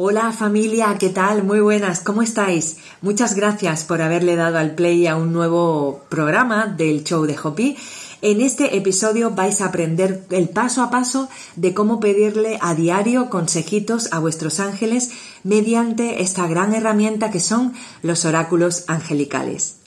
[0.00, 1.42] Hola familia, ¿qué tal?
[1.42, 2.76] Muy buenas, ¿cómo estáis?
[3.02, 7.76] Muchas gracias por haberle dado al play a un nuevo programa del show de Hopi.
[8.22, 13.28] En este episodio vais a aprender el paso a paso de cómo pedirle a diario
[13.28, 15.10] consejitos a vuestros ángeles
[15.42, 19.78] mediante esta gran herramienta que son los oráculos angelicales.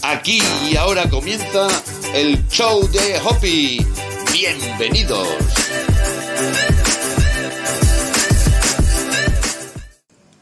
[0.00, 1.68] Aquí y ahora comienza
[2.14, 3.86] el show de Hopi
[4.42, 5.28] Bienvenidos.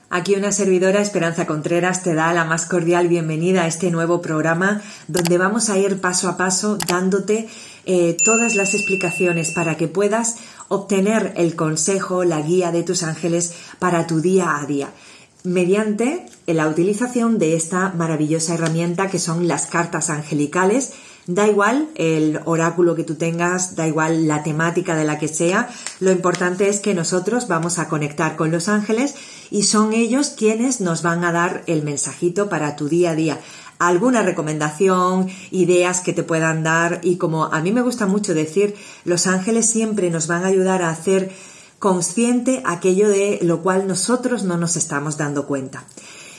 [0.08, 4.80] Aquí una servidora, Esperanza Contreras, te da la más cordial bienvenida a este nuevo programa
[5.06, 7.50] donde vamos a ir paso a paso dándote
[7.84, 10.36] eh, todas las explicaciones para que puedas
[10.68, 14.88] obtener el consejo, la guía de tus ángeles para tu día a día
[15.42, 20.92] mediante la utilización de esta maravillosa herramienta que son las cartas angelicales
[21.26, 25.68] Da igual el oráculo que tú tengas, da igual la temática de la que sea,
[26.00, 29.14] lo importante es que nosotros vamos a conectar con los ángeles
[29.50, 33.40] y son ellos quienes nos van a dar el mensajito para tu día a día.
[33.78, 38.74] Alguna recomendación, ideas que te puedan dar y como a mí me gusta mucho decir,
[39.04, 41.30] los ángeles siempre nos van a ayudar a hacer
[41.78, 45.84] consciente aquello de lo cual nosotros no nos estamos dando cuenta.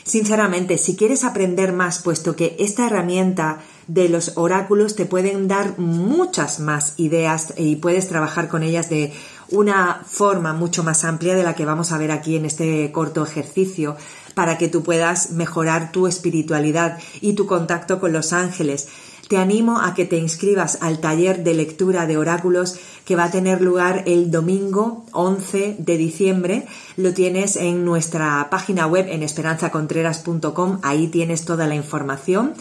[0.04, 5.78] Sinceramente, si quieres aprender más, puesto que esta herramienta de los oráculos te pueden dar
[5.80, 9.14] muchas más ideas y puedes trabajar con ellas de
[9.50, 13.24] una forma mucho más amplia de la que vamos a ver aquí en este corto
[13.24, 13.98] ejercicio
[14.34, 18.88] para que tú puedas mejorar tu espiritualidad y tu contacto con los ángeles.
[19.28, 23.32] Te animo a que te inscribas al taller de lectura de oráculos que va a
[23.32, 26.66] tener lugar el domingo 11 de diciembre.
[26.98, 30.80] Lo tienes en nuestra página web en esperanzacontreras.com.
[30.84, 32.56] Ahí tienes toda la información.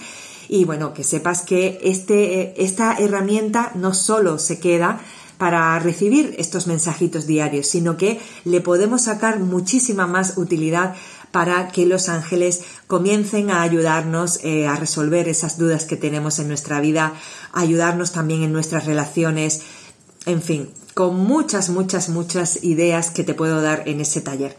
[0.52, 5.00] Y bueno, que sepas que este, esta herramienta no solo se queda
[5.38, 10.96] para recibir estos mensajitos diarios, sino que le podemos sacar muchísima más utilidad
[11.30, 16.48] para que los ángeles comiencen a ayudarnos eh, a resolver esas dudas que tenemos en
[16.48, 17.14] nuestra vida,
[17.52, 19.62] ayudarnos también en nuestras relaciones,
[20.26, 24.56] en fin, con muchas, muchas, muchas ideas que te puedo dar en ese taller.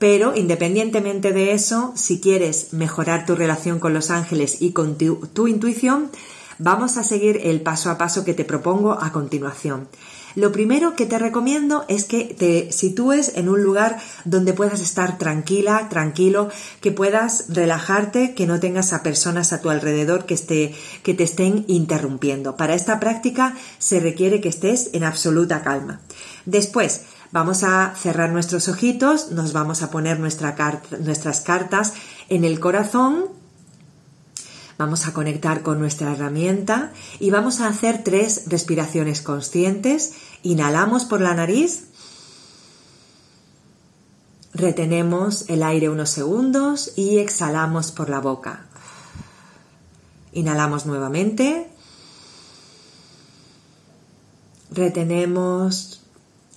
[0.00, 5.46] Pero independientemente de eso, si quieres mejorar tu relación con los ángeles y con tu,
[5.46, 6.10] intuición,
[6.58, 9.88] vamos a seguir el paso a paso que te propongo a continuación.
[10.36, 15.18] Lo primero que te recomiendo es que te sitúes en un lugar donde puedas estar
[15.18, 16.48] tranquila, tranquilo,
[16.80, 21.24] que puedas relajarte, que no tengas a personas a tu alrededor que, esté, que te
[21.24, 22.56] estén interrumpiendo.
[22.56, 26.00] Para esta práctica se requiere que estés en absoluta calma.
[26.46, 27.02] Después,
[27.32, 31.94] Vamos a cerrar nuestros ojitos, nos vamos a poner nuestras cartas
[32.28, 33.26] en el corazón,
[34.78, 40.14] vamos a conectar con nuestra herramienta y vamos a hacer tres respiraciones conscientes.
[40.42, 41.84] Inhalamos por la nariz,
[44.52, 48.66] retenemos el aire unos segundos y exhalamos por la boca.
[50.32, 51.70] Inhalamos nuevamente.
[54.72, 55.99] Retenemos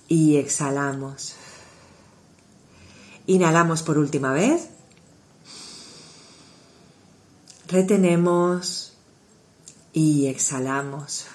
[0.08, 1.34] y exhalamos.
[3.26, 4.68] Inhalamos por última vez.
[7.68, 8.92] Retenemos
[9.92, 11.26] y exhalamos.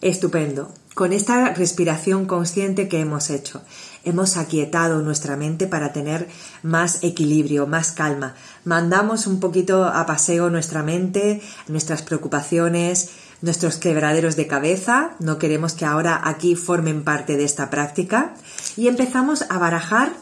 [0.00, 0.72] Estupendo.
[0.94, 3.62] Con esta respiración consciente que hemos hecho,
[4.04, 6.28] hemos aquietado nuestra mente para tener
[6.62, 8.34] más equilibrio, más calma.
[8.64, 15.74] Mandamos un poquito a paseo nuestra mente, nuestras preocupaciones, nuestros quebraderos de cabeza, no queremos
[15.74, 18.34] que ahora aquí formen parte de esta práctica.
[18.76, 20.12] Y empezamos a barajar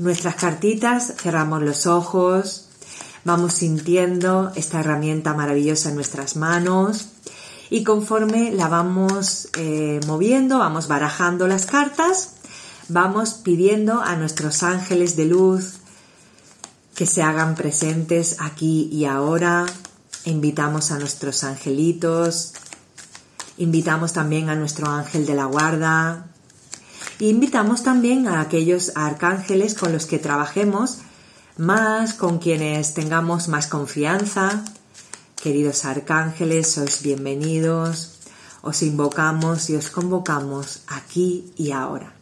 [0.00, 2.68] nuestras cartitas, cerramos los ojos,
[3.24, 7.08] vamos sintiendo esta herramienta maravillosa en nuestras manos
[7.70, 12.34] y conforme la vamos eh, moviendo, vamos barajando las cartas,
[12.88, 15.74] vamos pidiendo a nuestros ángeles de luz
[16.94, 19.66] que se hagan presentes aquí y ahora,
[20.24, 22.54] invitamos a nuestros angelitos,
[23.56, 26.26] invitamos también a nuestro ángel de la guarda,
[27.20, 30.98] invitamos también a aquellos arcángeles con los que trabajemos
[31.56, 34.64] más, con quienes tengamos más confianza.
[35.42, 38.18] Queridos arcángeles, sois bienvenidos,
[38.62, 42.12] os invocamos y os convocamos aquí y ahora.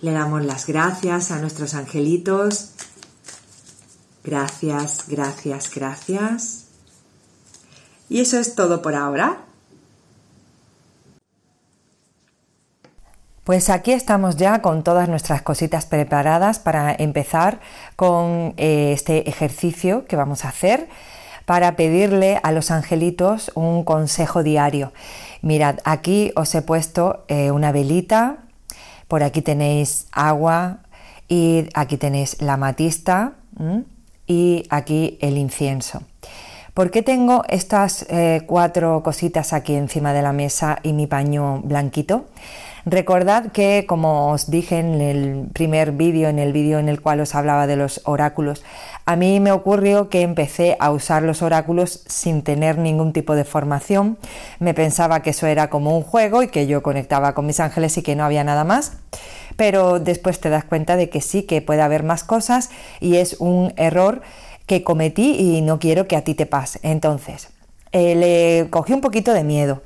[0.00, 2.74] Le damos las gracias a nuestros angelitos
[4.24, 6.64] Gracias, gracias, gracias.
[8.08, 9.44] Y eso es todo por ahora.
[13.44, 17.60] Pues aquí estamos ya con todas nuestras cositas preparadas para empezar
[17.94, 20.88] con eh, este ejercicio que vamos a hacer
[21.44, 24.94] para pedirle a los angelitos un consejo diario.
[25.42, 28.38] Mirad, aquí os he puesto eh, una velita,
[29.08, 30.78] por aquí tenéis agua
[31.28, 33.34] y aquí tenéis la matista
[34.26, 36.02] y aquí el incienso.
[36.72, 41.60] ¿Por qué tengo estas eh, cuatro cositas aquí encima de la mesa y mi paño
[41.62, 42.24] blanquito?
[42.86, 47.20] Recordad que, como os dije en el primer vídeo, en el vídeo en el cual
[47.20, 48.62] os hablaba de los oráculos,
[49.06, 53.44] a mí me ocurrió que empecé a usar los oráculos sin tener ningún tipo de
[53.44, 54.18] formación.
[54.58, 57.96] Me pensaba que eso era como un juego y que yo conectaba con mis ángeles
[57.96, 58.92] y que no había nada más.
[59.56, 62.68] Pero después te das cuenta de que sí, que puede haber más cosas
[63.00, 64.20] y es un error
[64.66, 66.80] que cometí y no quiero que a ti te pase.
[66.82, 67.48] Entonces,
[67.92, 69.82] eh, le cogí un poquito de miedo.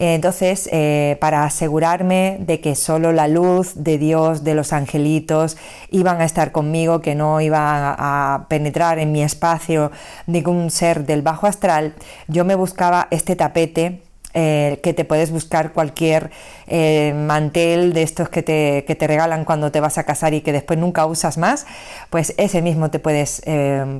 [0.00, 5.56] Entonces, eh, para asegurarme de que solo la luz de Dios, de los angelitos,
[5.90, 9.90] iban a estar conmigo, que no iba a penetrar en mi espacio
[10.28, 11.94] ningún ser del bajo astral,
[12.28, 14.02] yo me buscaba este tapete
[14.34, 16.30] eh, que te puedes buscar cualquier
[16.68, 20.42] eh, mantel de estos que te, que te, regalan cuando te vas a casar y
[20.42, 21.66] que después nunca usas más,
[22.08, 23.42] pues ese mismo te puedes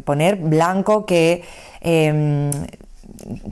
[0.04, 1.42] poner blanco que
[1.80, 2.52] em,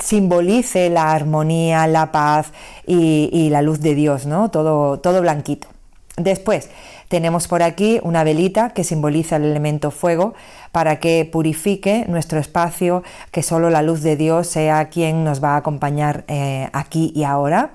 [0.03, 2.53] simbolice la armonía, la paz
[2.87, 4.51] y, la luz de Dios, ¿no?
[4.51, 5.69] Todo, todo blanquito.
[6.17, 6.71] Después
[7.09, 10.35] tenemos por aquí una velita que simboliza el elemento fuego
[10.73, 15.55] para que purifique nuestro espacio, que solo la luz de Dios sea quien nos va
[15.55, 17.73] a acompañar eh, aquí y ahora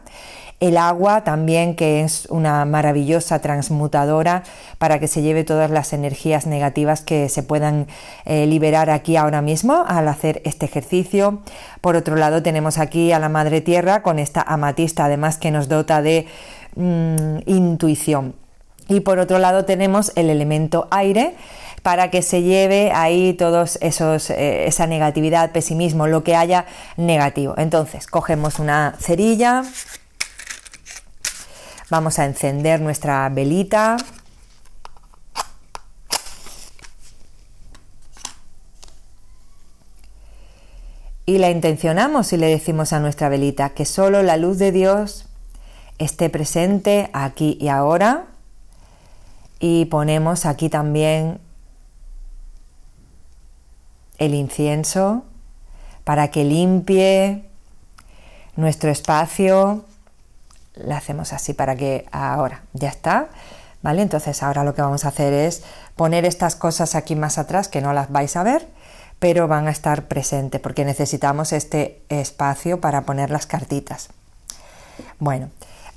[0.61, 4.43] el agua también que es una maravillosa transmutadora
[4.77, 7.87] para que se lleve todas las energías negativas que se puedan
[8.25, 11.41] eh, liberar aquí ahora mismo al hacer este ejercicio.
[11.81, 15.67] Por otro lado tenemos aquí a la Madre Tierra con esta amatista además que nos
[15.67, 16.27] dota de
[16.75, 18.35] mm, intuición.
[18.87, 21.33] Y por otro lado tenemos el elemento aire
[21.81, 26.65] para que se lleve ahí todos esos eh, esa negatividad, pesimismo, lo que haya
[26.97, 27.55] negativo.
[27.57, 29.63] Entonces, cogemos una cerilla,
[31.91, 33.97] Vamos a encender nuestra velita.
[41.25, 45.25] Y la intencionamos y le decimos a nuestra velita que solo la luz de Dios
[45.97, 48.27] esté presente aquí y ahora.
[49.59, 51.41] Y ponemos aquí también
[54.17, 55.25] el incienso
[56.05, 57.49] para que limpie
[58.55, 59.83] nuestro espacio
[60.75, 63.29] la hacemos así para que ahora ya está.
[63.83, 64.03] ¿Vale?
[64.03, 65.63] Entonces ahora lo que vamos a hacer es
[65.95, 68.67] poner estas cosas aquí más atrás que no las vais a ver,
[69.17, 74.09] pero van a estar presentes porque necesitamos este espacio para poner las cartitas.
[75.17, 75.49] Bueno,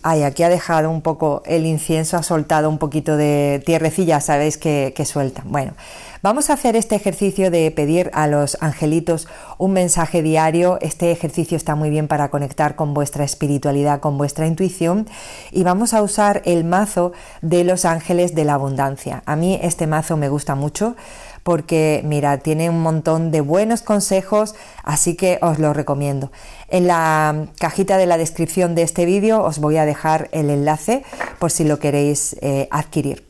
[0.06, 4.58] Ay, aquí ha dejado un poco el incienso, ha soltado un poquito de tierrecilla, sabéis
[4.58, 5.42] que, que, suelta.
[5.46, 5.72] Bueno,
[6.20, 10.76] vamos a hacer este ejercicio de pedir a los angelitos un mensaje diario.
[10.82, 15.08] Este ejercicio está muy bien para conectar con vuestra espiritualidad, con vuestra intuición.
[15.50, 19.22] Y vamos a usar el mazo de los ángeles de la abundancia.
[19.24, 20.96] A mí este mazo me gusta mucho
[21.44, 26.32] porque mira, tiene un montón de buenos consejos, así que os lo recomiendo.
[26.68, 31.04] En la cajita de la descripción de este vídeo os voy a dejar el enlace
[31.38, 33.28] por si lo queréis eh, adquirir.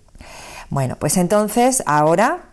[0.70, 2.44] Bueno, pues entonces ahora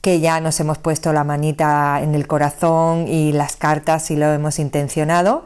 [0.00, 4.32] que ya nos hemos puesto la manita en el corazón y las cartas y lo
[4.32, 5.44] hemos intencionado,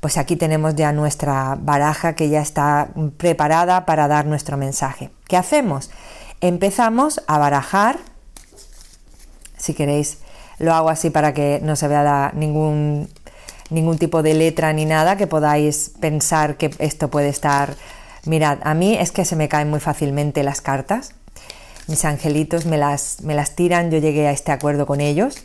[0.00, 5.10] pues aquí tenemos ya nuestra baraja que ya está preparada para dar nuestro mensaje.
[5.28, 5.90] ¿Qué hacemos?
[6.40, 7.98] Empezamos a barajar
[9.66, 10.18] si queréis
[10.58, 13.08] lo hago así para que no se vea ningún,
[13.70, 17.74] ningún tipo de letra ni nada, que podáis pensar que esto puede estar...
[18.24, 21.14] Mirad, a mí es que se me caen muy fácilmente las cartas.
[21.86, 25.44] Mis angelitos me las, me las tiran, yo llegué a este acuerdo con ellos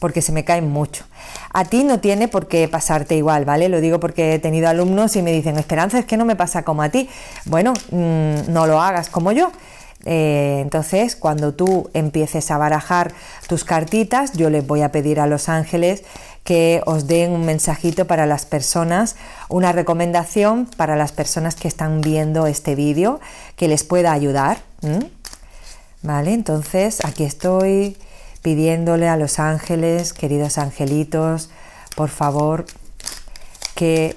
[0.00, 1.04] porque se me caen mucho.
[1.52, 3.68] A ti no tiene por qué pasarte igual, ¿vale?
[3.68, 6.62] Lo digo porque he tenido alumnos y me dicen, Esperanza, es que no me pasa
[6.62, 7.08] como a ti.
[7.44, 9.52] Bueno, mm, no lo hagas como yo.
[10.04, 13.12] Eh, entonces, cuando tú empieces a barajar
[13.48, 16.04] tus cartitas, yo les voy a pedir a los ángeles
[16.44, 19.16] que os den un mensajito para las personas,
[19.48, 23.20] una recomendación para las personas que están viendo este vídeo
[23.56, 24.58] que les pueda ayudar.
[26.02, 27.98] Vale, entonces aquí estoy
[28.42, 31.50] pidiéndole a los ángeles, queridos angelitos,
[31.94, 32.64] por favor,
[33.74, 34.16] que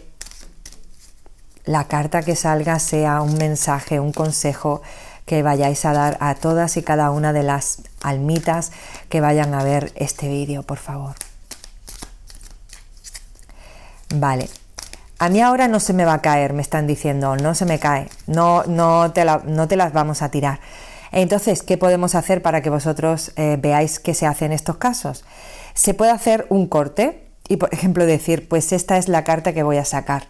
[1.65, 4.81] la carta que salga sea un mensaje, un consejo
[5.25, 8.71] que vayáis a dar a todas y cada una de las almitas
[9.09, 11.15] que vayan a ver este vídeo, por favor.
[14.13, 14.49] Vale.
[15.19, 17.79] A mí ahora no se me va a caer, me están diciendo, no se me
[17.79, 20.59] cae, no, no, te, no te las vamos a tirar.
[21.11, 25.23] Entonces, ¿qué podemos hacer para que vosotros eh, veáis qué se hace en estos casos?
[25.73, 29.63] se puede hacer un corte y, por ejemplo, decir, pues esta es la carta que
[29.63, 30.27] voy a sacar.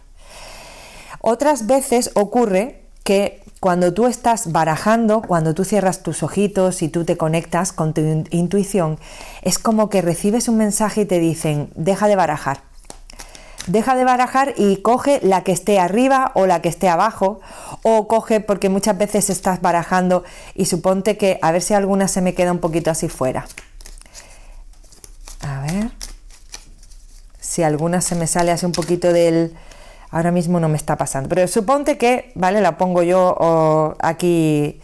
[1.20, 7.04] Otras veces ocurre que cuando tú estás barajando, cuando tú cierras tus ojitos y tú
[7.04, 8.98] te conectas con tu intuición,
[9.42, 12.62] es como que recibes un mensaje y te dicen, deja de barajar.
[13.66, 17.40] Deja de barajar y coge la que esté arriba o la que esté abajo,
[17.82, 22.20] o coge porque muchas veces estás barajando y suponte que a ver si alguna se
[22.20, 23.46] me queda un poquito así fuera.
[25.40, 25.90] A ver.
[27.40, 29.56] Si alguna se me sale así un poquito del,
[30.14, 32.60] Ahora mismo no me está pasando, pero suponte que, ¿vale?
[32.60, 34.80] La pongo yo aquí.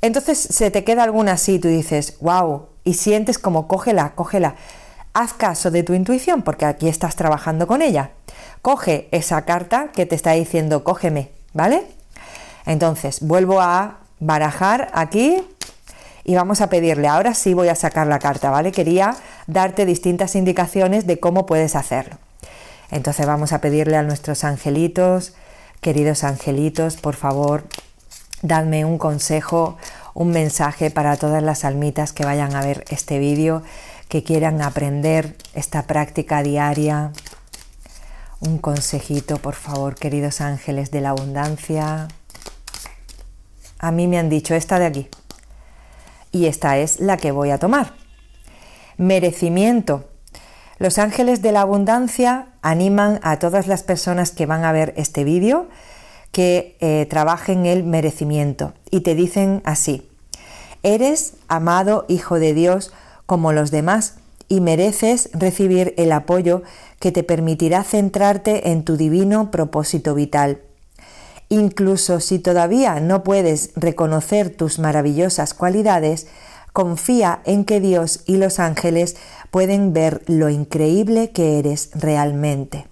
[0.00, 4.56] Entonces se te queda alguna así, tú dices, wow, y sientes como cógela, cógela.
[5.14, 8.10] Haz caso de tu intuición, porque aquí estás trabajando con ella.
[8.60, 11.86] Coge esa carta que te está diciendo, cógeme, ¿vale?
[12.66, 15.46] Entonces, vuelvo a barajar aquí
[16.24, 18.72] y vamos a pedirle, ahora sí voy a sacar la carta, ¿vale?
[18.72, 19.14] Quería
[19.46, 22.16] darte distintas indicaciones de cómo puedes hacerlo.
[22.90, 25.34] Entonces vamos a pedirle a nuestros angelitos,
[25.80, 27.64] queridos angelitos, por favor,
[28.42, 29.76] dadme un consejo,
[30.14, 33.62] un mensaje para todas las almitas que vayan a ver este vídeo,
[34.08, 37.12] que quieran aprender esta práctica diaria.
[38.40, 42.08] Un consejito, por favor, queridos ángeles de la abundancia.
[43.78, 45.08] A mí me han dicho esta de aquí.
[46.32, 47.94] Y esta es la que voy a tomar.
[48.96, 50.08] Merecimiento.
[50.78, 55.24] Los ángeles de la abundancia animan a todas las personas que van a ver este
[55.24, 55.68] vídeo
[56.32, 60.06] que eh, trabajen el merecimiento y te dicen así,
[60.82, 62.92] eres amado hijo de Dios
[63.24, 64.16] como los demás
[64.48, 66.62] y mereces recibir el apoyo
[67.00, 70.60] que te permitirá centrarte en tu divino propósito vital.
[71.48, 76.26] Incluso si todavía no puedes reconocer tus maravillosas cualidades,
[76.72, 79.16] confía en que Dios y los ángeles
[79.56, 82.86] pueden ver lo increíble que eres realmente.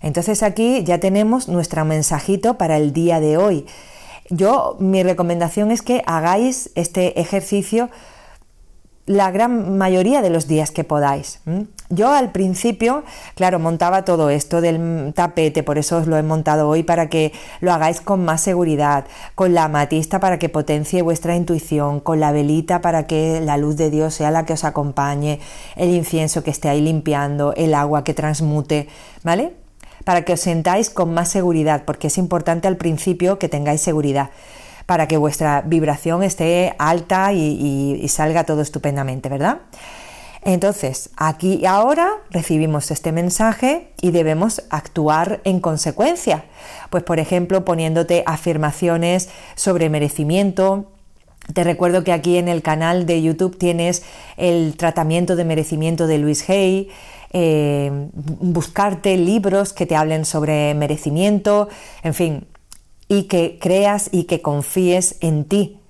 [0.00, 3.64] Entonces aquí ya tenemos nuestro mensajito para el día de hoy.
[4.30, 7.88] Yo mi recomendación es que hagáis este ejercicio
[9.08, 11.40] la gran mayoría de los días que podáis.
[11.88, 16.68] Yo al principio, claro, montaba todo esto del tapete, por eso os lo he montado
[16.68, 21.34] hoy para que lo hagáis con más seguridad, con la amatista para que potencie vuestra
[21.36, 25.40] intuición, con la velita para que la luz de Dios sea la que os acompañe,
[25.76, 28.88] el incienso que esté ahí limpiando, el agua que transmute,
[29.24, 29.54] ¿vale?
[30.04, 34.28] Para que os sentáis con más seguridad, porque es importante al principio que tengáis seguridad
[34.88, 39.58] para que vuestra vibración esté alta y, salga todo estupendamente, ¿verdad?
[40.42, 46.46] Entonces, aquí y ahora recibimos este mensaje y debemos actuar en consecuencia.
[46.88, 50.90] Pues, por ejemplo, poniéndote afirmaciones sobre merecimiento.
[51.52, 54.04] Te recuerdo que aquí en el canal de YouTube tienes
[54.38, 56.88] el tratamiento de merecimiento de Luis Hay.
[57.34, 61.68] Eh, buscarte libros que te hablen sobre merecimiento,
[62.02, 62.46] en fin,
[63.08, 65.80] y que creas y que confíes en ti.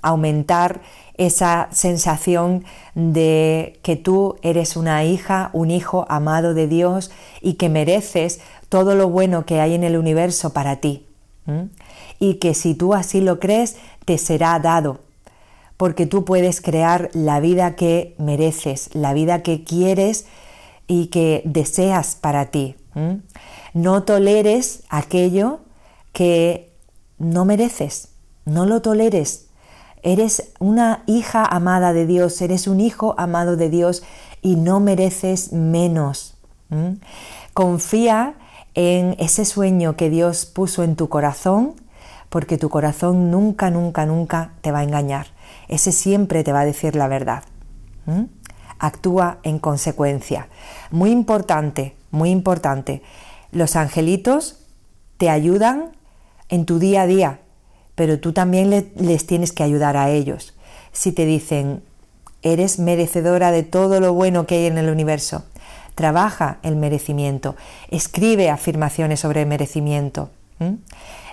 [0.00, 0.80] Aumentar
[1.14, 7.10] esa sensación de que tú eres una hija, un hijo amado de Dios
[7.42, 11.06] y que mereces todo lo bueno que hay en el universo para ti.
[12.18, 15.00] Y que si tú así lo crees, te será dado.
[15.76, 20.26] Porque tú puedes crear la vida que mereces, la vida que quieres
[20.86, 22.76] y que deseas para ti.
[23.74, 25.60] No toleres aquello
[26.12, 26.72] que
[27.18, 28.08] no mereces,
[28.44, 29.48] no lo toleres.
[30.02, 34.02] Eres una hija amada de Dios, eres un hijo amado de Dios
[34.42, 36.34] y no mereces menos.
[37.54, 38.34] Confía
[38.74, 41.74] en ese sueño que Dios puso en tu corazón,
[42.30, 45.26] porque tu corazón nunca, nunca, nunca te va a engañar.
[45.68, 47.44] Ese siempre te va a decir la verdad.
[48.78, 50.48] Actúa en consecuencia.
[50.90, 53.02] Muy importante, muy importante.
[53.52, 54.64] Los angelitos
[55.18, 55.92] te ayudan
[56.52, 57.38] en tu día a día,
[57.94, 60.54] pero tú también les tienes que ayudar a ellos.
[60.92, 61.82] Si te dicen,
[62.42, 65.46] eres merecedora de todo lo bueno que hay en el universo,
[65.94, 67.56] trabaja el merecimiento,
[67.88, 70.28] escribe afirmaciones sobre merecimiento.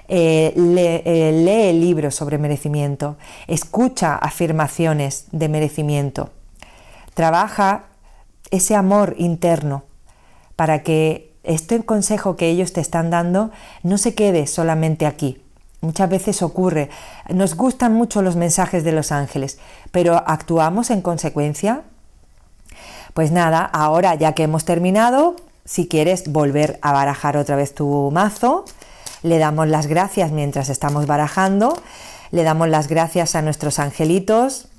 [0.07, 6.29] Eh, eh, lee libros sobre merecimiento, escucha afirmaciones de merecimiento,
[7.13, 7.88] trabaja
[8.51, 9.83] ese amor interno
[10.55, 13.51] para que este consejo que ellos te están dando
[13.84, 15.41] no se quede solamente aquí.
[15.82, 16.89] Muchas veces ocurre,
[17.29, 19.58] nos gustan mucho los mensajes de los ángeles,
[19.91, 21.82] pero ¿actuamos en consecuencia?
[23.13, 28.12] Pues nada, ahora ya que hemos terminado, si quieres volver a barajar otra vez tu
[28.12, 28.65] mazo,
[29.24, 31.82] le damos las gracias mientras estamos barajando,
[32.32, 34.70] le damos las gracias a nuestros angelitos,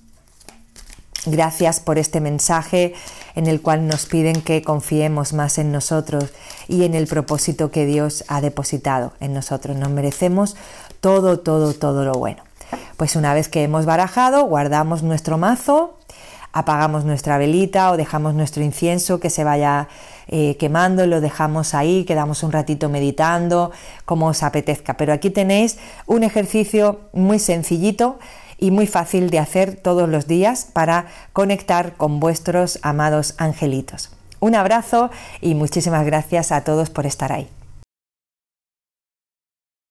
[1.26, 2.94] Gracias por este mensaje
[3.34, 6.30] en el cual nos piden que confiemos más en nosotros
[6.68, 9.76] y en el propósito que Dios ha depositado en nosotros.
[9.76, 10.56] Nos merecemos
[11.00, 12.42] todo, todo, todo lo bueno.
[12.96, 15.96] Pues una vez que hemos barajado, guardamos nuestro mazo,
[16.52, 19.88] apagamos nuestra velita o dejamos nuestro incienso que se vaya
[20.28, 23.72] eh, quemando, lo dejamos ahí, quedamos un ratito meditando,
[24.04, 24.96] como os apetezca.
[24.96, 28.18] Pero aquí tenéis un ejercicio muy sencillito
[28.60, 34.10] y muy fácil de hacer todos los días para conectar con vuestros amados angelitos.
[34.38, 37.48] Un abrazo y muchísimas gracias a todos por estar ahí.